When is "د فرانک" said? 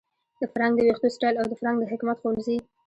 0.39-0.73, 1.49-1.77